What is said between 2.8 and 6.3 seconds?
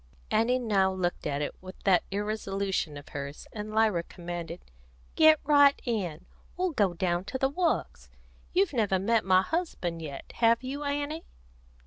of hers, and Lyra commanded: "Get right in.